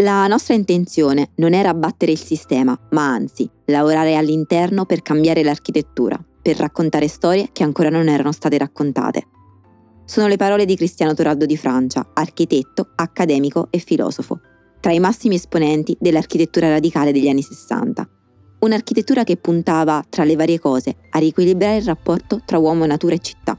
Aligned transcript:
La 0.00 0.28
nostra 0.28 0.54
intenzione 0.54 1.30
non 1.38 1.54
era 1.54 1.70
abbattere 1.70 2.12
il 2.12 2.20
sistema, 2.20 2.78
ma 2.90 3.08
anzi 3.08 3.50
lavorare 3.64 4.14
all'interno 4.14 4.84
per 4.84 5.02
cambiare 5.02 5.42
l'architettura, 5.42 6.24
per 6.40 6.56
raccontare 6.56 7.08
storie 7.08 7.48
che 7.52 7.64
ancora 7.64 7.88
non 7.88 8.06
erano 8.06 8.30
state 8.30 8.56
raccontate. 8.58 9.26
Sono 10.04 10.28
le 10.28 10.36
parole 10.36 10.66
di 10.66 10.76
Cristiano 10.76 11.14
Toraldo 11.14 11.46
di 11.46 11.56
Francia, 11.56 12.10
architetto, 12.14 12.90
accademico 12.94 13.66
e 13.70 13.80
filosofo, 13.80 14.38
tra 14.78 14.92
i 14.92 15.00
massimi 15.00 15.34
esponenti 15.34 15.96
dell'architettura 15.98 16.68
radicale 16.68 17.10
degli 17.10 17.28
anni 17.28 17.42
60. 17.42 18.08
Un'architettura 18.60 19.24
che 19.24 19.36
puntava, 19.36 20.04
tra 20.08 20.22
le 20.22 20.36
varie 20.36 20.60
cose, 20.60 20.94
a 21.10 21.18
riequilibrare 21.18 21.78
il 21.78 21.84
rapporto 21.86 22.40
tra 22.44 22.58
uomo, 22.58 22.86
natura 22.86 23.16
e 23.16 23.18
città. 23.18 23.58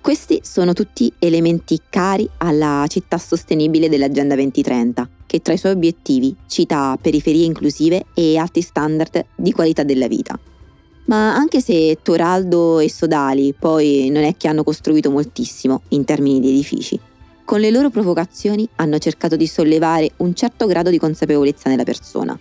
Questi 0.00 0.38
sono 0.44 0.72
tutti 0.72 1.12
elementi 1.18 1.80
cari 1.90 2.30
alla 2.38 2.84
città 2.88 3.18
sostenibile 3.18 3.88
dell'Agenda 3.88 4.34
2030, 4.34 5.08
che 5.34 5.42
tra 5.42 5.52
i 5.52 5.58
suoi 5.58 5.72
obiettivi 5.72 6.32
cita 6.46 6.96
periferie 7.00 7.44
inclusive 7.44 8.04
e 8.14 8.36
alti 8.36 8.60
standard 8.60 9.24
di 9.34 9.50
qualità 9.50 9.82
della 9.82 10.06
vita. 10.06 10.38
Ma 11.06 11.34
anche 11.34 11.60
se 11.60 11.98
Toraldo 12.02 12.78
e 12.78 12.88
Sodali 12.88 13.52
poi 13.52 14.10
non 14.10 14.22
è 14.22 14.36
che 14.36 14.46
hanno 14.46 14.62
costruito 14.62 15.10
moltissimo 15.10 15.82
in 15.88 16.04
termini 16.04 16.38
di 16.38 16.50
edifici, 16.50 17.00
con 17.44 17.58
le 17.58 17.72
loro 17.72 17.90
provocazioni 17.90 18.68
hanno 18.76 18.98
cercato 18.98 19.34
di 19.34 19.48
sollevare 19.48 20.12
un 20.18 20.34
certo 20.34 20.66
grado 20.66 20.88
di 20.88 20.98
consapevolezza 20.98 21.68
nella 21.68 21.82
persona. 21.82 22.38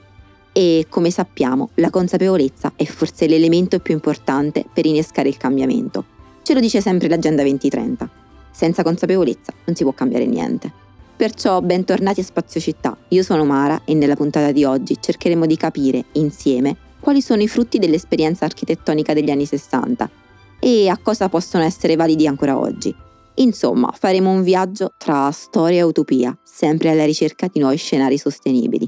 E 0.51 0.85
come 0.87 1.09
sappiamo, 1.09 1.71
la 1.75 1.89
consapevolezza 1.89 2.73
è 2.75 2.85
forse 2.85 3.25
l'elemento 3.25 3.79
più 3.79 3.95
importante 3.95 4.65
per 4.71 4.85
innescare 4.85 5.29
il 5.29 5.37
cambiamento. 5.37 6.05
Ce 6.43 6.53
lo 6.53 6.59
dice 6.59 6.79
sempre 6.79 7.07
l'Agenda 7.07 7.41
2030. 7.41 8.07
Senza 8.51 8.83
consapevolezza 8.83 9.51
non 9.65 9.75
si 9.75 9.81
può 9.81 9.93
cambiare 9.93 10.27
niente. 10.27 10.82
Perciò 11.23 11.61
bentornati 11.61 12.19
a 12.19 12.23
Spazio 12.23 12.59
Città. 12.59 12.97
Io 13.07 13.23
sono 13.23 13.45
Mara 13.45 13.83
e 13.85 13.93
nella 13.93 14.17
puntata 14.17 14.51
di 14.51 14.65
oggi 14.65 14.97
cercheremo 14.99 15.45
di 15.45 15.55
capire 15.55 16.03
insieme 16.15 16.75
quali 16.99 17.21
sono 17.21 17.41
i 17.41 17.47
frutti 17.47 17.79
dell'esperienza 17.79 18.43
architettonica 18.43 19.13
degli 19.13 19.31
anni 19.31 19.45
60 19.45 20.11
e 20.59 20.89
a 20.89 20.97
cosa 20.97 21.29
possono 21.29 21.63
essere 21.63 21.95
validi 21.95 22.27
ancora 22.27 22.59
oggi. 22.59 22.93
Insomma, 23.35 23.93
faremo 23.97 24.31
un 24.31 24.43
viaggio 24.43 24.95
tra 24.97 25.31
storia 25.31 25.79
e 25.79 25.83
utopia, 25.83 26.37
sempre 26.43 26.89
alla 26.89 27.05
ricerca 27.05 27.47
di 27.49 27.61
nuovi 27.61 27.77
scenari 27.77 28.17
sostenibili. 28.17 28.85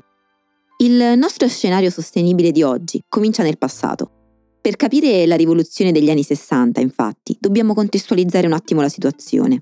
Il 0.80 1.18
nostro 1.18 1.48
scenario 1.48 1.90
sostenibile 1.90 2.52
di 2.52 2.64
oggi 2.64 3.02
comincia 3.08 3.44
nel 3.44 3.58
passato. 3.58 4.10
Per 4.60 4.76
capire 4.76 5.26
la 5.26 5.38
rivoluzione 5.38 5.94
degli 5.94 6.10
anni 6.10 6.24
60, 6.24 6.82
infatti, 6.82 7.38
dobbiamo 7.40 7.74
contestualizzare 7.74 8.46
un 8.46 8.52
attimo 8.52 8.82
la 8.82 8.90
situazione. 8.90 9.62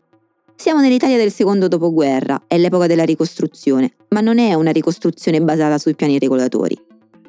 Siamo 0.56 0.80
nell'Italia 0.80 1.18
del 1.18 1.32
secondo 1.32 1.68
dopoguerra, 1.68 2.44
è 2.48 2.58
l'epoca 2.58 2.88
della 2.88 3.04
ricostruzione, 3.04 3.94
ma 4.10 4.22
non 4.22 4.40
è 4.40 4.54
una 4.54 4.72
ricostruzione 4.72 5.42
basata 5.42 5.78
sui 5.78 5.96
piani 5.96 6.20
regolatori. 6.20 6.80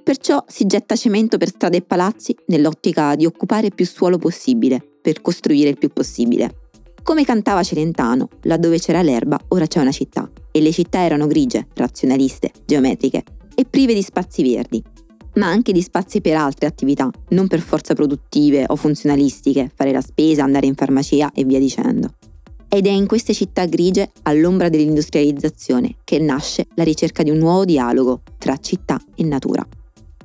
Perciò 0.03 0.45
si 0.47 0.67
getta 0.67 0.95
cemento 0.95 1.37
per 1.37 1.49
strade 1.49 1.79
e 1.79 1.83
palazzi 1.83 2.37
nell'ottica 2.47 3.17
di 3.17 3.27
occupare 3.27 3.71
più 3.71 3.87
suolo 3.87 4.19
possibile, 4.19 4.81
per 5.01 5.21
costruire 5.21 5.71
il 5.71 5.79
più 5.79 5.89
possibile. 5.89 6.69
Come 7.03 7.25
cantava 7.25 7.63
Celentano, 7.63 8.29
laddove 8.43 8.79
c'era 8.79 9.03
l'erba 9.03 9.39
ora 9.49 9.67
c'è 9.67 9.81
una 9.81 9.93
città, 9.93 10.31
e 10.53 10.61
le 10.61 10.73
città 10.73 11.03
erano 11.03 11.27
grigie, 11.27 11.67
razionaliste, 11.75 12.53
geometriche 12.65 13.25
e 13.55 13.65
prive 13.65 13.95
di 13.95 14.03
spazi 14.03 14.43
verdi, 14.43 14.83
ma 15.35 15.47
anche 15.47 15.73
di 15.73 15.83
spazi 15.83 16.21
per 16.21 16.37
altre 16.37 16.67
attività, 16.67 17.11
non 17.31 17.49
per 17.49 17.61
forza 17.61 17.95
produttive 17.95 18.65
o 18.69 18.77
funzionalistiche, 18.77 19.71
fare 19.75 19.91
la 19.91 20.01
spesa, 20.01 20.45
andare 20.45 20.67
in 20.67 20.75
farmacia 20.75 21.33
e 21.33 21.45
via 21.45 21.59
dicendo. 21.59 22.15
Ed 22.75 22.87
è 22.87 22.91
in 22.91 23.07
queste 23.07 23.33
città 23.33 23.67
grigie, 23.67 24.11
all'ombra 24.23 24.69
dell'industrializzazione, 24.69 25.99
che 26.03 26.19
nasce 26.19 26.67
la 26.75 26.83
ricerca 26.83 27.23
di 27.23 27.31
un 27.31 27.39
nuovo 27.39 27.65
dialogo 27.65 28.23
tra 28.37 28.57
città 28.57 29.01
e 29.15 29.23
natura. 29.23 29.65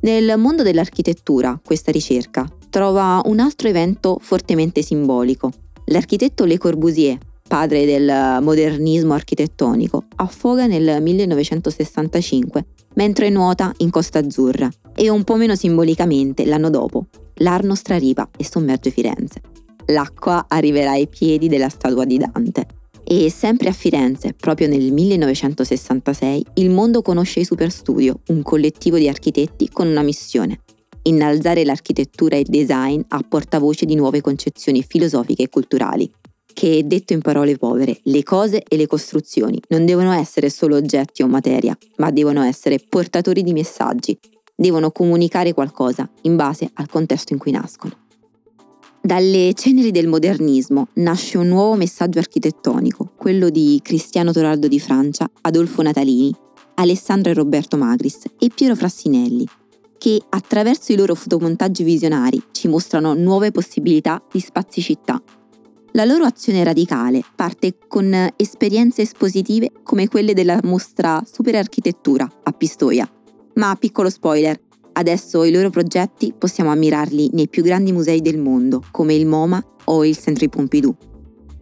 Nel 0.02 0.36
mondo 0.40 0.64
dell'architettura, 0.64 1.62
questa 1.64 1.92
ricerca 1.92 2.48
trova 2.72 3.22
un 3.26 3.40
altro 3.40 3.68
evento 3.68 4.18
fortemente 4.20 4.82
simbolico, 4.82 5.52
L'architetto 5.92 6.46
Le 6.46 6.58
Corbusier, 6.58 7.18
padre 7.48 7.86
del 7.86 8.42
modernismo 8.44 9.14
architettonico, 9.14 10.06
affoga 10.18 10.68
nel 10.68 11.02
1965 11.02 12.66
mentre 12.96 13.30
nuota 13.30 13.72
in 13.78 13.90
Costa 13.90 14.20
Azzurra 14.20 14.70
e 14.96 15.10
un 15.10 15.24
po' 15.24 15.36
meno 15.36 15.56
simbolicamente 15.56 16.46
l'anno 16.46 16.70
dopo 16.70 17.06
l'Arno 17.36 17.74
straripa 17.74 18.30
e 18.38 18.44
sommerge 18.44 18.92
Firenze. 18.92 19.42
L'acqua 19.90 20.46
arriverà 20.48 20.92
ai 20.92 21.08
piedi 21.08 21.48
della 21.48 21.70
statua 21.70 22.06
di 22.06 22.18
Dante. 22.18 22.68
E 23.04 23.32
sempre 23.32 23.70
a 23.70 23.72
Firenze, 23.72 24.34
proprio 24.34 24.68
nel 24.68 24.92
1966, 24.92 26.46
il 26.56 26.70
mondo 26.70 27.02
conosce 27.02 27.40
i 27.40 27.46
Superstudio, 27.46 28.20
un 28.28 28.44
collettivo 28.44 28.98
di 28.98 29.08
architetti 29.08 29.70
con 29.70 29.88
una 29.88 30.04
missione, 30.04 30.60
innalzare 31.04 31.66
l'architettura 31.66 32.36
e 32.36 32.42
il 32.42 32.50
design 32.50 33.02
a 33.08 33.24
portavoce 33.28 33.86
di 33.88 33.96
nuove 33.96 34.22
concezioni 34.22 34.84
filosofiche 34.88 35.44
e 35.44 35.50
culturali. 35.50 36.12
Che, 36.54 36.86
detto 36.86 37.14
in 37.14 37.22
parole 37.22 37.58
povere, 37.58 38.00
le 38.04 38.22
cose 38.22 38.64
e 38.68 38.76
le 38.78 38.86
costruzioni 38.86 39.60
non 39.70 39.86
devono 39.86 40.12
essere 40.12 40.52
solo 40.52 40.76
oggetti 40.76 41.24
o 41.24 41.28
materia, 41.28 41.76
ma 41.98 42.12
devono 42.12 42.44
essere 42.44 42.78
portatori 42.78 43.42
di 43.42 43.54
messaggi, 43.54 44.20
devono 44.56 44.92
comunicare 44.92 45.54
qualcosa 45.54 46.08
in 46.24 46.36
base 46.36 46.70
al 46.74 46.90
contesto 46.90 47.34
in 47.34 47.40
cui 47.40 47.52
nascono. 47.52 48.09
Dalle 49.02 49.54
ceneri 49.54 49.92
del 49.92 50.08
modernismo 50.08 50.90
nasce 50.96 51.38
un 51.38 51.48
nuovo 51.48 51.76
messaggio 51.76 52.20
architettonico, 52.20 53.14
quello 53.16 53.50
di 53.50 53.80
Cristiano 53.82 54.34
Toraldo 54.34 54.68
di 54.68 54.78
Francia, 54.78 55.30
Adolfo 55.42 55.82
Natalini, 55.82 56.36
Alessandro 56.76 57.32
e 57.32 57.34
Roberto 57.34 57.78
Magris 57.78 58.24
e 58.38 58.50
Piero 58.54 58.76
Frassinelli, 58.76 59.48
che 59.98 60.22
attraverso 60.30 60.92
i 60.92 60.98
loro 60.98 61.16
fotomontaggi 61.16 61.84
visionari 61.84 62.44
ci 62.52 62.68
mostrano 62.68 63.14
nuove 63.14 63.52
possibilità 63.52 64.22
di 64.30 64.42
spazi 64.42 64.82
città. 64.82 65.22
La 65.94 66.04
loro 66.04 66.26
azione 66.26 66.64
radicale 66.64 67.24
parte 67.36 67.78
con 67.88 68.14
esperienze 68.36 69.04
espositive 69.04 69.72
come 69.82 70.10
quelle 70.10 70.34
della 70.34 70.60
mostra 70.64 71.24
Super 71.26 71.56
Architettura 71.56 72.30
a 72.44 72.52
Pistoia. 72.52 73.10
Ma 73.56 73.76
piccolo 73.76 74.10
spoiler, 74.10 74.60
adesso 75.00 75.44
i 75.44 75.52
loro 75.52 75.70
progetti 75.70 76.34
possiamo 76.38 76.72
ammirarli 76.72 77.30
nei 77.34 77.48
più 77.48 77.64
grandi 77.64 77.92
musei 77.92 78.22
del 78.22 78.38
mondo, 78.38 78.84
come 78.92 79.16
il 79.16 79.26
MoMA 79.26 79.64
o 79.86 80.06
il 80.06 80.18
Centro 80.18 80.48
Pompidou. 80.50 80.96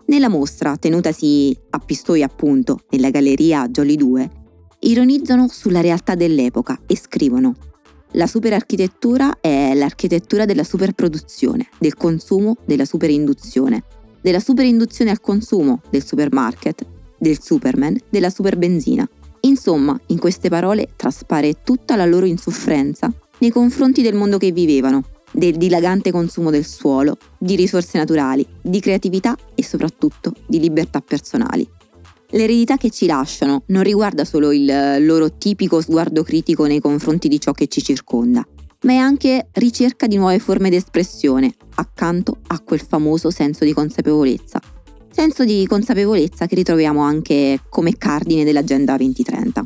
Nella 0.08 0.28
mostra, 0.28 0.76
tenutasi 0.78 1.56
a 1.70 1.80
Pistoia 1.80 2.26
appunto, 2.26 2.80
nella 2.90 3.12
galleria 3.12 3.68
Jolly 3.68 3.96
2, 3.96 4.32
ironizzano 4.80 5.48
sulla 5.50 5.82
realtà 5.82 6.16
dell'epoca 6.16 6.80
e 6.86 6.98
scrivono 6.98 7.56
la 8.12 8.26
superarchitettura 8.26 9.38
è 9.42 9.74
l'architettura 9.76 10.46
della 10.46 10.64
superproduzione, 10.64 11.68
del 11.78 11.96
consumo, 11.96 12.56
della 12.66 12.86
superinduzione, 12.86 13.84
della 14.22 14.40
superinduzione 14.40 15.12
al 15.12 15.20
consumo, 15.20 15.82
del 15.90 16.06
supermarket, 16.06 16.86
del 17.20 17.42
superman, 17.42 18.00
della 18.10 18.30
superbenzina. 18.30 19.08
Insomma, 19.42 20.00
in 20.08 20.20
queste 20.20 20.48
parole 20.48 20.90
traspare 20.96 21.62
tutta 21.64 21.96
la 21.98 22.06
loro 22.06 22.26
insofferenza 22.26 23.12
nei 23.40 23.50
confronti 23.50 24.02
del 24.02 24.16
mondo 24.16 24.38
che 24.38 24.52
vivevano, 24.52 25.04
del 25.32 25.58
dilagante 25.58 26.12
consumo 26.12 26.50
del 26.50 26.66
suolo, 26.66 27.18
di 27.38 27.56
risorse 27.56 27.98
naturali, 27.98 28.46
di 28.62 28.80
creatività 28.80 29.38
e 29.54 29.64
soprattutto 29.64 30.34
di 30.48 30.60
libertà 30.60 31.02
personali. 31.02 31.68
L'eredità 32.32 32.76
che 32.78 32.90
ci 32.90 33.06
lasciano 33.06 33.64
non 33.68 33.84
riguarda 33.84 34.26
solo 34.26 34.52
il 34.52 35.06
loro 35.06 35.38
tipico 35.38 35.80
sguardo 35.82 36.24
critico 36.24 36.66
nei 36.66 36.82
confronti 36.82 37.28
di 37.30 37.40
ciò 37.40 37.54
che 37.54 37.68
ci 37.68 37.82
circonda, 37.82 38.46
ma 38.82 38.92
è 38.92 38.98
anche 38.98 39.48
ricerca 39.54 40.08
di 40.08 40.18
nuove 40.18 40.40
forme 40.40 40.70
d'espressione, 40.70 41.54
accanto 41.76 42.40
a 42.48 42.60
quel 42.60 42.82
famoso 42.82 43.30
senso 43.30 43.64
di 43.64 43.74
consapevolezza. 43.74 44.60
Senso 45.10 45.46
di 45.46 45.66
consapevolezza 45.66 46.46
che 46.46 46.56
ritroviamo 46.56 47.02
anche 47.02 47.62
come 47.70 47.98
cardine 47.98 48.44
dell'Agenda 48.44 48.98
2030. 48.98 49.66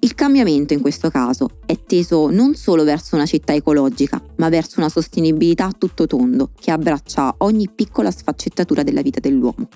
Il 0.00 0.14
cambiamento 0.14 0.72
in 0.74 0.80
questo 0.80 1.10
caso 1.10 1.58
è 1.66 1.76
teso 1.84 2.30
non 2.30 2.54
solo 2.54 2.84
verso 2.84 3.16
una 3.16 3.26
città 3.26 3.52
ecologica, 3.52 4.22
ma 4.36 4.48
verso 4.48 4.78
una 4.78 4.88
sostenibilità 4.88 5.66
a 5.66 5.74
tutto 5.76 6.06
tondo 6.06 6.50
che 6.58 6.70
abbraccia 6.70 7.34
ogni 7.38 7.68
piccola 7.68 8.12
sfaccettatura 8.12 8.84
della 8.84 9.02
vita 9.02 9.18
dell'uomo. 9.18 9.68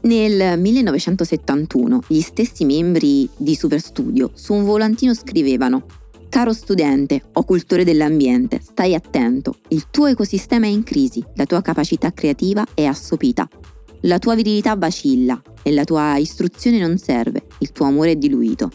Nel 0.00 0.58
1971 0.58 2.02
gli 2.08 2.20
stessi 2.20 2.64
membri 2.64 3.28
di 3.36 3.54
Superstudio 3.54 4.32
su 4.34 4.54
un 4.54 4.64
volantino 4.64 5.14
scrivevano 5.14 5.84
Caro 6.28 6.52
studente 6.52 7.22
o 7.32 7.44
cultore 7.44 7.84
dell'ambiente, 7.84 8.60
stai 8.62 8.94
attento, 8.94 9.60
il 9.68 9.86
tuo 9.90 10.06
ecosistema 10.06 10.66
è 10.66 10.68
in 10.68 10.82
crisi, 10.82 11.24
la 11.36 11.46
tua 11.46 11.62
capacità 11.62 12.12
creativa 12.12 12.66
è 12.74 12.84
assopita, 12.84 13.48
la 14.02 14.18
tua 14.18 14.34
virilità 14.34 14.74
vacilla 14.76 15.40
e 15.62 15.72
la 15.72 15.84
tua 15.84 16.16
istruzione 16.18 16.78
non 16.78 16.98
serve, 16.98 17.46
il 17.60 17.72
tuo 17.72 17.86
amore 17.86 18.10
è 18.10 18.16
diluito. 18.16 18.70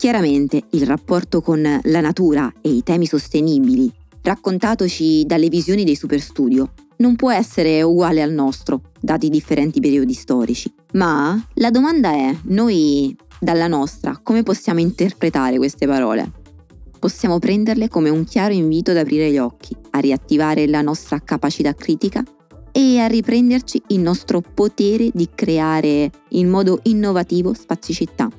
Chiaramente 0.00 0.62
il 0.70 0.86
rapporto 0.86 1.42
con 1.42 1.60
la 1.60 2.00
natura 2.00 2.50
e 2.62 2.70
i 2.70 2.82
temi 2.82 3.04
sostenibili, 3.04 3.92
raccontatoci 4.22 5.26
dalle 5.26 5.50
visioni 5.50 5.84
dei 5.84 5.94
Superstudio, 5.94 6.72
non 6.96 7.16
può 7.16 7.30
essere 7.30 7.82
uguale 7.82 8.22
al 8.22 8.32
nostro, 8.32 8.80
dati 8.98 9.26
i 9.26 9.28
differenti 9.28 9.78
periodi 9.78 10.14
storici. 10.14 10.72
Ma 10.94 11.38
la 11.56 11.70
domanda 11.70 12.12
è, 12.12 12.34
noi 12.44 13.14
dalla 13.38 13.66
nostra, 13.66 14.18
come 14.22 14.42
possiamo 14.42 14.80
interpretare 14.80 15.58
queste 15.58 15.86
parole? 15.86 16.32
Possiamo 16.98 17.38
prenderle 17.38 17.88
come 17.88 18.08
un 18.08 18.24
chiaro 18.24 18.54
invito 18.54 18.92
ad 18.92 18.96
aprire 18.96 19.30
gli 19.30 19.36
occhi, 19.36 19.76
a 19.90 19.98
riattivare 19.98 20.66
la 20.66 20.80
nostra 20.80 21.20
capacità 21.20 21.74
critica 21.74 22.24
e 22.72 23.00
a 23.00 23.06
riprenderci 23.06 23.82
il 23.88 24.00
nostro 24.00 24.40
potere 24.40 25.10
di 25.12 25.28
creare 25.34 26.10
in 26.30 26.48
modo 26.48 26.80
innovativo 26.84 27.52
spazi 27.52 27.92
città. 27.92 28.30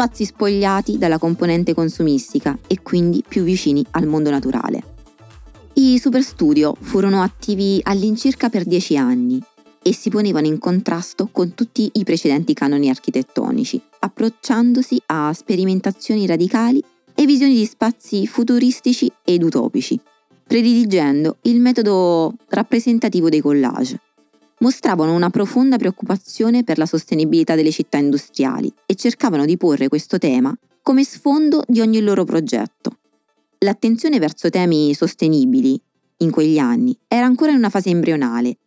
Spazi 0.00 0.24
spogliati 0.24 0.96
dalla 0.96 1.18
componente 1.18 1.74
consumistica 1.74 2.58
e 2.66 2.80
quindi 2.80 3.22
più 3.28 3.42
vicini 3.42 3.84
al 3.90 4.06
mondo 4.06 4.30
naturale. 4.30 4.82
I 5.74 5.98
Superstudio 5.98 6.74
furono 6.80 7.20
attivi 7.20 7.80
all'incirca 7.82 8.48
per 8.48 8.64
dieci 8.64 8.96
anni 8.96 9.38
e 9.82 9.92
si 9.92 10.08
ponevano 10.08 10.46
in 10.46 10.58
contrasto 10.58 11.28
con 11.30 11.52
tutti 11.52 11.90
i 11.92 12.04
precedenti 12.04 12.54
canoni 12.54 12.88
architettonici, 12.88 13.78
approcciandosi 13.98 15.02
a 15.04 15.34
sperimentazioni 15.34 16.26
radicali 16.26 16.82
e 17.14 17.26
visioni 17.26 17.52
di 17.52 17.66
spazi 17.66 18.26
futuristici 18.26 19.12
ed 19.22 19.42
utopici, 19.42 20.00
prediligendo 20.46 21.36
il 21.42 21.60
metodo 21.60 22.36
rappresentativo 22.48 23.28
dei 23.28 23.42
collage. 23.42 24.00
Mostravano 24.62 25.14
una 25.14 25.30
profonda 25.30 25.78
preoccupazione 25.78 26.64
per 26.64 26.76
la 26.76 26.84
sostenibilità 26.84 27.54
delle 27.54 27.70
città 27.70 27.96
industriali 27.96 28.70
e 28.84 28.94
cercavano 28.94 29.46
di 29.46 29.56
porre 29.56 29.88
questo 29.88 30.18
tema 30.18 30.54
come 30.82 31.02
sfondo 31.02 31.62
di 31.66 31.80
ogni 31.80 32.02
loro 32.02 32.24
progetto. 32.24 32.98
L'attenzione 33.60 34.18
verso 34.18 34.50
temi 34.50 34.92
sostenibili 34.92 35.80
in 36.18 36.30
quegli 36.30 36.58
anni 36.58 36.94
era 37.08 37.24
ancora 37.24 37.52
in 37.52 37.56
una 37.56 37.70
fase 37.70 37.88
embrionale 37.88 38.58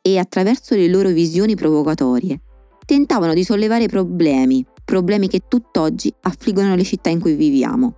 e 0.00 0.18
attraverso 0.18 0.76
le 0.76 0.86
loro 0.86 1.08
visioni 1.08 1.56
provocatorie 1.56 2.40
tentavano 2.86 3.34
di 3.34 3.42
sollevare 3.42 3.88
problemi, 3.88 4.64
problemi 4.84 5.26
che 5.26 5.42
tutt'oggi 5.48 6.14
affliggono 6.20 6.76
le 6.76 6.84
città 6.84 7.08
in 7.08 7.18
cui 7.18 7.34
viviamo. 7.34 7.96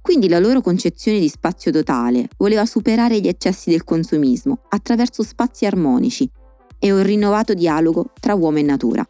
Quindi 0.00 0.28
la 0.28 0.38
loro 0.38 0.60
concezione 0.60 1.18
di 1.18 1.28
spazio 1.28 1.72
totale 1.72 2.28
voleva 2.36 2.64
superare 2.64 3.18
gli 3.20 3.28
eccessi 3.28 3.70
del 3.70 3.82
consumismo 3.82 4.62
attraverso 4.68 5.24
spazi 5.24 5.66
armonici 5.66 6.30
e 6.80 6.90
un 6.90 7.04
rinnovato 7.04 7.54
dialogo 7.54 8.06
tra 8.18 8.34
uomo 8.34 8.58
e 8.58 8.62
natura. 8.62 9.08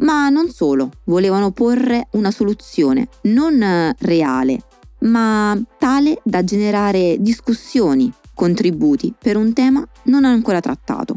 Ma 0.00 0.28
non 0.30 0.48
solo, 0.50 0.90
volevano 1.04 1.52
porre 1.52 2.08
una 2.12 2.32
soluzione 2.32 3.06
non 3.22 3.94
reale, 4.00 4.58
ma 5.00 5.56
tale 5.78 6.20
da 6.24 6.42
generare 6.42 7.18
discussioni, 7.20 8.12
contributi 8.34 9.14
per 9.16 9.36
un 9.36 9.52
tema 9.52 9.86
non 10.04 10.24
ancora 10.24 10.60
trattato. 10.60 11.16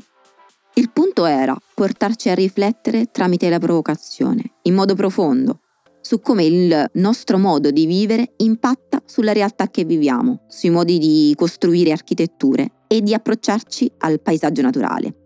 Il 0.75 0.91
punto 0.91 1.25
era 1.25 1.57
portarci 1.73 2.29
a 2.29 2.35
riflettere 2.35 3.09
tramite 3.11 3.49
la 3.49 3.59
provocazione, 3.59 4.43
in 4.63 4.75
modo 4.75 4.93
profondo, 4.93 5.61
su 6.01 6.19
come 6.19 6.43
il 6.43 6.85
nostro 6.95 7.39
modo 7.39 7.71
di 7.71 7.85
vivere 7.85 8.33
impatta 8.37 9.01
sulla 9.05 9.31
realtà 9.31 9.69
che 9.69 9.85
viviamo, 9.85 10.41
sui 10.49 10.69
modi 10.69 10.99
di 10.99 11.33
costruire 11.35 11.91
architetture 11.91 12.83
e 12.87 13.01
di 13.01 13.13
approcciarci 13.13 13.93
al 13.99 14.21
paesaggio 14.21 14.61
naturale. 14.61 15.24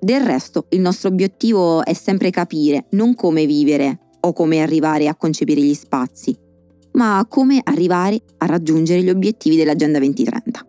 Del 0.00 0.20
resto, 0.20 0.66
il 0.70 0.80
nostro 0.80 1.08
obiettivo 1.08 1.84
è 1.84 1.92
sempre 1.92 2.30
capire 2.30 2.86
non 2.90 3.14
come 3.14 3.46
vivere 3.46 3.98
o 4.20 4.32
come 4.32 4.60
arrivare 4.60 5.08
a 5.08 5.16
concepire 5.16 5.60
gli 5.60 5.74
spazi, 5.74 6.36
ma 6.92 7.24
come 7.28 7.60
arrivare 7.62 8.20
a 8.38 8.46
raggiungere 8.46 9.02
gli 9.02 9.10
obiettivi 9.10 9.56
dell'Agenda 9.56 9.98
2030 9.98 10.66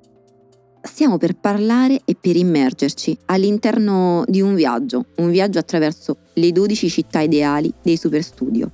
stiamo 0.81 1.17
per 1.17 1.35
parlare 1.35 2.01
e 2.05 2.15
per 2.19 2.35
immergerci 2.35 3.17
all'interno 3.25 4.23
di 4.27 4.41
un 4.41 4.55
viaggio, 4.55 5.05
un 5.17 5.29
viaggio 5.29 5.59
attraverso 5.59 6.17
le 6.33 6.51
12 6.51 6.89
città 6.89 7.21
ideali 7.21 7.71
dei 7.81 7.97
Superstudio. 7.97 8.71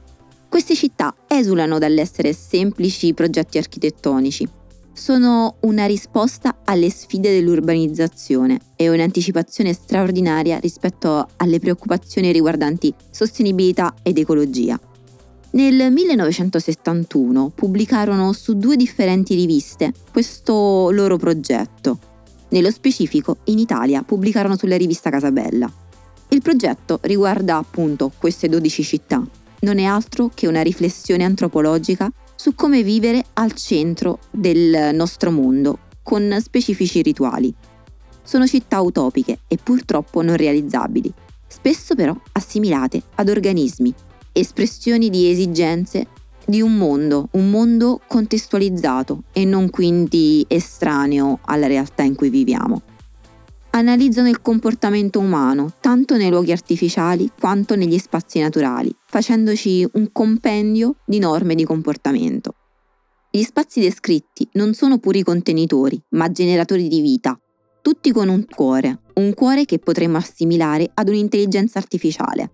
Queste 0.50 0.76
città 0.76 1.14
esulano 1.28 1.78
dall'essere 1.78 2.34
semplici 2.34 3.14
progetti 3.14 3.58
architettonici. 3.58 4.48
Sono 4.98 5.58
una 5.64 5.86
risposta 5.86 6.60
alle 6.64 6.90
sfide 6.90 7.30
dell'urbanizzazione 7.30 8.60
e 8.78 8.90
un'anticipazione 8.90 9.74
straordinaria 9.74 10.58
rispetto 10.58 11.28
alle 11.36 11.60
preoccupazioni 11.60 12.32
riguardanti 12.32 12.94
sostenibilità 13.12 13.94
ed 14.02 14.18
ecologia. 14.18 14.80
Nel 15.52 15.92
1971 15.92 17.52
pubblicarono 17.54 18.32
su 18.32 18.58
due 18.58 18.78
differenti 18.78 19.36
riviste 19.36 19.92
questo 20.14 20.90
loro 20.92 21.18
progetto. 21.18 22.00
Nello 22.50 22.72
specifico, 22.72 23.40
in 23.46 23.60
Italia 23.60 24.02
pubblicarono 24.02 24.56
sulla 24.56 24.78
rivista 24.78 25.10
Casabella. 25.10 25.70
Il 26.30 26.42
progetto 26.42 27.00
riguarda 27.02 27.58
appunto 27.58 28.14
queste 28.18 28.48
12 28.48 28.84
città. 28.84 29.22
Non 29.60 29.78
è 29.78 29.84
altro 29.84 30.32
che 30.34 30.48
una 30.48 30.62
riflessione 30.62 31.26
antropologica 31.26 32.10
su 32.36 32.56
come 32.56 32.84
vivere 32.84 33.24
al 33.34 33.54
centro 33.54 34.20
del 34.30 34.94
nostro 34.94 35.32
mondo, 35.32 35.80
con 36.04 36.38
specifici 36.42 37.02
rituali. 37.02 37.54
Sono 38.24 38.46
città 38.46 38.80
utopiche 38.82 39.40
e 39.48 39.58
purtroppo 39.62 40.22
non 40.22 40.36
realizzabili, 40.36 41.12
spesso 41.48 41.96
però 41.96 42.16
assimilate 42.34 43.02
ad 43.16 43.30
organismi 43.30 43.94
espressioni 44.32 45.10
di 45.10 45.30
esigenze 45.30 46.08
di 46.46 46.62
un 46.62 46.76
mondo, 46.78 47.30
un 47.32 47.50
mondo 47.50 48.02
contestualizzato 48.08 49.24
e 49.32 49.46
non 49.46 49.70
quindi 49.70 50.46
estraneo 50.48 51.40
alla 51.46 51.68
realtà 51.68 52.04
in 52.04 52.16
cui 52.16 52.30
viviamo. 52.30 52.82
Analizzano 53.76 54.30
il 54.30 54.42
comportamento 54.42 55.20
umano 55.20 55.74
tanto 55.82 56.16
nei 56.16 56.30
luoghi 56.30 56.54
artificiali 56.54 57.30
quanto 57.38 57.76
negli 57.76 57.98
spazi 57.98 58.40
naturali, 58.40 58.90
facendoci 59.06 59.86
un 59.96 60.14
compendio 60.14 60.96
di 61.06 61.20
norme 61.20 61.56
di 61.56 61.66
comportamento. 61.66 62.56
Gli 63.30 63.44
spazi 63.44 63.82
descritti 63.82 64.48
non 64.54 64.74
sono 64.74 64.98
puri 64.98 65.24
contenitori, 65.24 66.02
ma 66.12 66.32
generatori 66.32 66.88
di 66.88 67.02
vita, 67.02 67.38
tutti 67.82 68.14
con 68.14 68.30
un 68.30 68.46
cuore, 68.46 69.02
un 69.16 69.34
cuore 69.34 69.66
che 69.66 69.80
potremmo 69.80 70.16
assimilare 70.16 70.90
ad 70.94 71.10
un'intelligenza 71.10 71.78
artificiale. 71.78 72.52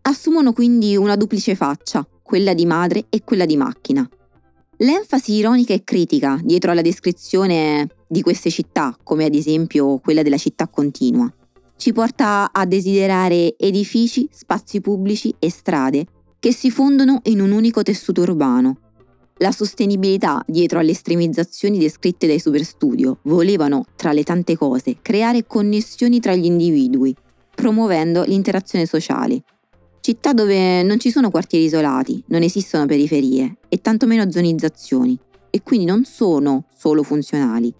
Assumono 0.00 0.54
quindi 0.54 0.96
una 0.96 1.16
duplice 1.16 1.54
faccia, 1.54 2.08
quella 2.22 2.54
di 2.54 2.64
madre 2.64 3.08
e 3.10 3.22
quella 3.22 3.44
di 3.44 3.58
macchina. 3.58 4.08
L'enfasi 4.78 5.34
ironica 5.34 5.72
e 5.72 5.84
critica 5.84 6.40
dietro 6.42 6.72
alla 6.72 6.82
descrizione 6.82 7.88
di 8.08 8.22
queste 8.22 8.50
città, 8.50 8.96
come 9.04 9.24
ad 9.24 9.34
esempio 9.34 9.98
quella 9.98 10.22
della 10.22 10.36
città 10.36 10.66
continua, 10.66 11.32
ci 11.76 11.92
porta 11.92 12.50
a 12.52 12.66
desiderare 12.66 13.56
edifici, 13.56 14.28
spazi 14.32 14.80
pubblici 14.80 15.32
e 15.38 15.48
strade 15.50 16.06
che 16.40 16.52
si 16.52 16.70
fondono 16.70 17.20
in 17.24 17.40
un 17.40 17.52
unico 17.52 17.82
tessuto 17.82 18.22
urbano. 18.22 18.78
La 19.38 19.52
sostenibilità 19.52 20.42
dietro 20.46 20.80
alle 20.80 20.90
estremizzazioni 20.90 21.78
descritte 21.78 22.26
dai 22.26 22.40
superstudio 22.40 23.18
volevano, 23.22 23.84
tra 23.94 24.12
le 24.12 24.24
tante 24.24 24.56
cose, 24.56 24.98
creare 25.02 25.46
connessioni 25.46 26.20
tra 26.20 26.34
gli 26.34 26.44
individui, 26.46 27.14
promuovendo 27.54 28.24
l'interazione 28.24 28.86
sociale, 28.86 29.42
città 30.04 30.34
dove 30.34 30.82
non 30.82 31.00
ci 31.00 31.10
sono 31.10 31.30
quartieri 31.30 31.64
isolati, 31.64 32.22
non 32.26 32.42
esistono 32.42 32.84
periferie 32.84 33.56
e 33.70 33.80
tantomeno 33.80 34.30
zonizzazioni 34.30 35.18
e 35.48 35.62
quindi 35.62 35.86
non 35.86 36.04
sono 36.04 36.66
solo 36.76 37.02
funzionali, 37.02 37.72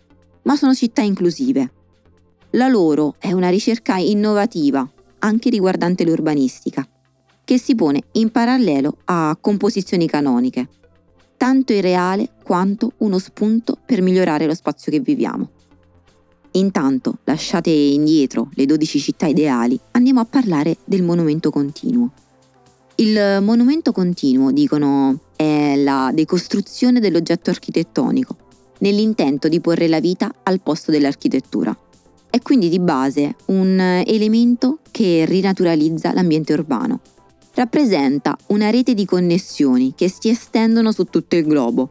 ma 0.45 0.57
sono 0.57 0.73
città 0.73 1.02
inclusive. 1.02 1.71
La 2.52 2.69
loro 2.69 3.16
è 3.19 3.33
una 3.33 3.50
ricerca 3.50 3.99
innovativa, 3.99 4.90
anche 5.19 5.50
riguardante 5.50 6.02
l'urbanistica, 6.02 6.88
che 7.45 7.59
si 7.59 7.75
pone 7.75 8.00
in 8.12 8.31
parallelo 8.31 8.97
a 9.04 9.37
composizioni 9.38 10.07
canoniche, 10.09 10.66
tanto 11.37 11.75
irreale 11.75 12.31
quanto 12.43 12.93
uno 13.00 13.19
spunto 13.19 13.76
per 13.85 14.00
migliorare 14.00 14.47
lo 14.47 14.54
spazio 14.54 14.90
che 14.90 15.00
viviamo. 15.00 15.50
Intanto, 16.57 17.19
lasciate 17.25 17.71
indietro 17.71 18.51
le 18.55 18.67
12 18.67 18.99
città 19.01 19.27
ideali, 19.27 19.79
andiamo 19.93 20.21
a 20.21 20.25
parlare 20.25 20.77
del 20.85 21.03
monumento 21.03 21.51
continuo. 21.51 22.13
Il 22.97 23.41
monumento 23.43 23.91
continuo, 23.91 24.53
dicono, 24.53 25.19
è 25.35 25.75
la 25.77 26.13
decostruzione 26.15 27.01
dell'oggetto 27.01 27.51
architettonico, 27.51 28.37
nell'intento 28.79 29.49
di 29.49 29.59
porre 29.59 29.89
la 29.89 29.99
vita 29.99 30.33
al 30.45 30.61
posto 30.61 30.93
dell'architettura. 30.93 31.77
È 32.31 32.41
quindi 32.41 32.69
di 32.69 32.79
base 32.79 33.35
un 33.47 34.03
elemento 34.07 34.79
che 34.93 35.25
rinaturalizza 35.25 36.13
l'ambiente 36.13 36.53
urbano. 36.53 37.01
Rappresenta 37.55 38.37
una 38.49 38.71
rete 38.71 38.95
di 38.95 39.05
connessioni 39.05 39.93
che 39.97 40.09
si 40.09 40.29
estendono 40.29 40.93
su 40.93 41.05
tutto 41.05 41.35
il 41.35 41.45
globo, 41.45 41.91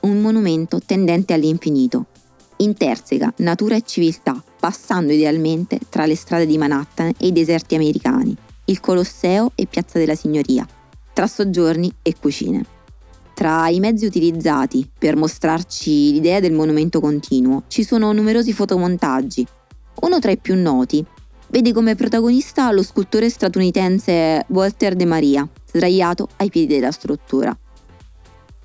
un 0.00 0.20
monumento 0.22 0.80
tendente 0.84 1.34
all'infinito, 1.34 2.06
Intersega 2.58 3.32
natura 3.38 3.76
e 3.76 3.82
civiltà, 3.82 4.42
passando 4.58 5.12
idealmente 5.12 5.78
tra 5.88 6.06
le 6.06 6.16
strade 6.16 6.46
di 6.46 6.58
Manhattan 6.58 7.12
e 7.16 7.26
i 7.28 7.32
deserti 7.32 7.74
americani, 7.74 8.36
il 8.66 8.80
Colosseo 8.80 9.52
e 9.54 9.66
Piazza 9.66 9.98
della 9.98 10.14
Signoria, 10.14 10.66
tra 11.12 11.26
soggiorni 11.26 11.92
e 12.02 12.14
cucine. 12.20 12.64
Tra 13.34 13.68
i 13.68 13.78
mezzi 13.78 14.04
utilizzati 14.04 14.88
per 14.98 15.16
mostrarci 15.16 16.12
l'idea 16.12 16.40
del 16.40 16.52
monumento 16.52 17.00
continuo 17.00 17.62
ci 17.68 17.84
sono 17.84 18.12
numerosi 18.12 18.52
fotomontaggi. 18.52 19.46
Uno 20.00 20.18
tra 20.18 20.32
i 20.32 20.38
più 20.38 20.56
noti 20.56 21.04
Vede 21.50 21.72
come 21.72 21.94
protagonista 21.94 22.70
lo 22.72 22.82
scultore 22.82 23.30
statunitense 23.30 24.44
Walter 24.48 24.94
De 24.94 25.06
Maria, 25.06 25.48
sdraiato 25.64 26.28
ai 26.36 26.50
piedi 26.50 26.74
della 26.74 26.90
struttura. 26.90 27.56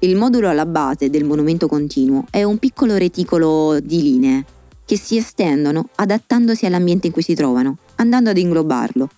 Il 0.03 0.17
modulo 0.17 0.49
alla 0.49 0.65
base 0.65 1.09
del 1.09 1.23
monumento 1.23 1.69
continuo 1.69 2.25
è 2.29 2.43
un 2.43 2.57
piccolo 2.57 2.97
reticolo 2.97 3.79
di 3.79 4.01
linee 4.01 4.45
che 4.83 4.97
si 4.97 5.15
estendono 5.15 5.87
adattandosi 5.95 6.65
all'ambiente 6.65 7.07
in 7.07 7.13
cui 7.13 7.21
si 7.21 7.33
trovano, 7.33 7.77
andando 7.95 8.29
ad 8.29 8.37
inglobarlo. 8.37 9.09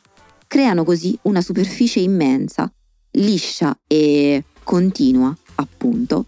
Creano 0.46 0.84
così 0.84 1.18
una 1.24 1.42
superficie 1.42 2.02
immensa, 2.02 2.72
liscia 3.14 3.76
e 3.88 4.44
continua, 4.64 5.36
appunto, 5.56 6.26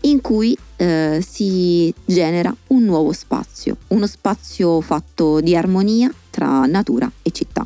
in 0.00 0.20
cui 0.20 0.58
eh, 0.74 1.24
si 1.24 1.94
genera 2.04 2.52
un 2.68 2.82
nuovo 2.82 3.12
spazio, 3.12 3.76
uno 3.88 4.08
spazio 4.08 4.80
fatto 4.80 5.40
di 5.40 5.54
armonia 5.54 6.12
tra 6.30 6.66
natura 6.66 7.08
e 7.22 7.30
città. 7.30 7.64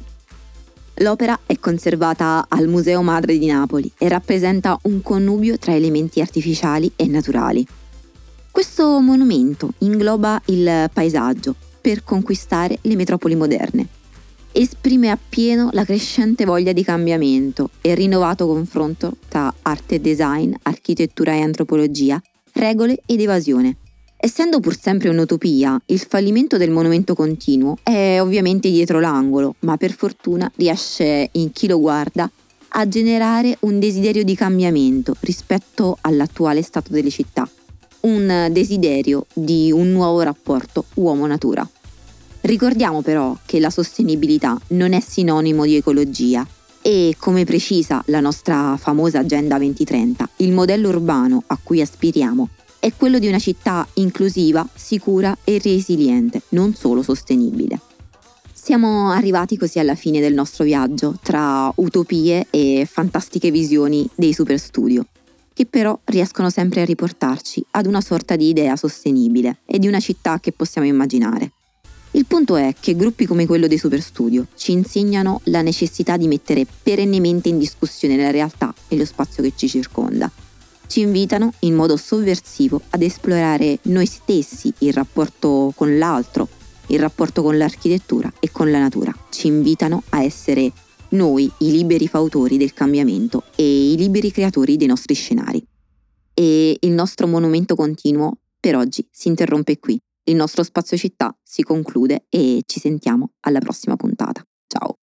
L'opera 0.99 1.41
è 1.45 1.59
conservata 1.59 2.47
al 2.49 2.69
Museo 2.69 3.03
Madre 3.03 3.37
di 3.37 3.47
Napoli 3.47 3.91
e 3.99 4.09
rappresenta 4.09 4.79
un 4.83 5.03
connubio 5.03 5.59
tra 5.59 5.75
elementi 5.75 6.21
artificiali 6.21 6.93
e 6.95 7.09
naturali. 7.09 7.67
Questo 8.49 9.01
monumento 9.01 9.73
ingloba 9.79 10.41
il 10.47 10.89
paesaggio 10.93 11.57
per 11.81 12.05
conquistare 12.05 12.79
le 12.83 12.95
metropoli 12.95 13.35
moderne. 13.35 13.89
Esprime 14.53 15.11
appieno 15.11 15.71
la 15.73 15.85
crescente 15.85 16.45
voglia 16.45 16.73
di 16.73 16.85
cambiamento 16.85 17.71
e 17.81 17.97
rinnovato 17.97 18.47
confronto 18.47 19.17
tra 19.27 19.53
arte 19.63 19.97
e 19.97 20.01
design, 20.01 20.55
architettura 20.63 21.33
e 21.33 21.41
antropologia, 21.41 22.23
regole 22.53 23.01
ed 23.05 23.21
evasione. 23.21 23.79
Essendo 24.25 24.59
pur 24.59 24.75
sempre 24.75 25.11
un'utopia, 25.11 25.79
il 25.85 25.99
fallimento 25.99 26.57
del 26.57 26.71
monumento 26.71 27.15
continuo 27.15 27.77
è 27.83 28.19
ovviamente 28.23 28.71
dietro 28.71 28.99
l'angolo, 28.99 29.57
ma 29.59 29.77
per 29.77 29.93
fortuna 29.93 30.51
riesce 30.57 31.29
in 31.33 31.53
chi 31.53 31.67
lo 31.67 31.79
guarda 31.79 32.31
a 32.69 32.89
generare 32.89 33.59
un 33.61 33.79
desiderio 33.79 34.25
di 34.25 34.35
cambiamento 34.35 35.15
rispetto 35.21 35.99
all'attuale 36.01 36.63
stato 36.63 36.91
delle 36.91 37.11
città, 37.11 37.47
un 38.01 38.49
desiderio 38.51 39.27
di 39.31 39.71
un 39.71 39.93
nuovo 39.93 40.23
rapporto 40.23 40.87
uomo-natura. 40.95 41.69
Ricordiamo 42.41 43.03
però 43.03 43.37
che 43.45 43.61
la 43.61 43.69
sostenibilità 43.69 44.59
non 44.69 44.95
è 44.95 45.01
sinonimo 45.01 45.67
di 45.67 45.77
ecologia 45.77 46.49
e, 46.81 47.15
come 47.19 47.45
precisa 47.45 48.03
la 48.07 48.21
nostra 48.21 48.79
famosa 48.79 49.19
Agenda 49.19 49.59
2030, 49.59 50.31
il 50.37 50.53
modello 50.53 50.89
urbano 50.89 51.43
a 51.47 51.59
cui 51.63 51.83
aspiriamo 51.83 52.49
è 52.85 52.93
quello 52.95 53.19
di 53.19 53.29
una 53.29 53.39
città 53.39 53.89
inclusiva, 53.95 54.69
sicura 54.75 55.35
e 55.43 55.59
resiliente, 55.59 56.43
non 56.51 56.75
solo 56.75 57.03
sostenibile. 57.03 57.81
Siamo 58.53 59.09
arrivati 59.09 59.57
così 59.57 59.79
alla 59.79 59.95
fine 59.95 60.21
del 60.21 60.35
nostro 60.35 60.65
viaggio 60.65 61.17
tra 61.23 61.73
utopie 61.77 62.49
e 62.51 62.87
fantastiche 62.87 63.51
visioni 63.51 64.07
dei 64.15 64.35
super 64.35 64.59
studio, 64.59 65.07
che 65.55 65.65
però 65.65 65.99
riescono 66.05 66.51
sempre 66.51 66.83
a 66.83 66.85
riportarci 66.85 67.65
ad 67.71 67.87
una 67.87 68.03
sorta 68.03 68.37
di 68.37 68.51
idea 68.51 68.77
sostenibile 68.77 69.61
e 69.65 69.79
di 69.79 69.89
una 69.89 70.01
città 70.01 70.39
che 70.39 70.53
possiamo 70.53 70.87
immaginare. 70.87 71.53
Il 72.11 72.27
punto 72.27 72.55
è 72.57 72.75
che 72.79 72.95
gruppi 72.95 73.25
come 73.25 73.47
quello 73.47 73.67
dei 73.67 73.79
super 73.79 74.03
studio 74.03 74.49
ci 74.57 74.73
insegnano 74.73 75.41
la 75.45 75.63
necessità 75.63 76.19
di 76.19 76.29
mettere 76.29 76.67
perennemente 76.83 77.49
in 77.49 77.57
discussione 77.57 78.19
la 78.19 78.31
realtà 78.31 78.75
e 78.89 78.99
lo 78.99 79.07
spazio 79.07 79.43
che 79.43 79.55
ci 79.57 79.69
circonda 79.69 80.31
ci 80.87 81.01
invitano 81.01 81.53
in 81.61 81.75
modo 81.75 81.97
sovversivo 81.97 82.81
ad 82.91 83.03
esplorare 83.03 83.79
noi 83.83 84.07
stessi, 84.07 84.73
il 84.79 84.93
rapporto 84.93 85.73
con 85.75 85.99
l'altro, 85.99 86.49
il 86.89 86.99
rapporto 86.99 87.43
con 87.43 87.57
l'architettura 87.57 88.33
e 88.41 88.51
con 88.51 88.71
la 88.71 88.79
natura. 88.79 89.15
Ci 89.31 89.47
invitano 89.47 90.03
a 90.11 90.23
essere 90.23 90.71
noi 91.11 91.51
i 91.59 91.71
liberi 91.71 92.09
fautori 92.09 92.57
del 92.57 92.73
cambiamento 92.73 93.45
e 93.55 93.93
i 93.93 93.97
liberi 93.97 94.31
creatori 94.31 94.77
dei 94.77 94.89
nostri 94.89 95.15
scenari. 95.15 95.65
E 96.35 96.77
il 96.81 96.93
nostro 96.93 97.27
monumento 97.27 97.75
continuo 97.75 98.39
per 98.59 98.77
oggi 98.77 99.07
si 99.11 99.29
interrompe 99.29 99.79
qui. 99.79 100.01
Il 100.25 100.37
nostro 100.37 100.63
spazio 100.63 100.97
città 100.97 101.37
si 101.43 101.63
conclude 101.63 102.25
e 102.29 102.63
ci 102.67 102.81
sentiamo 102.81 103.33
alla 103.41 103.61
prossima 103.61 103.95
puntata. 103.97 104.43
Ciao! 104.67 105.04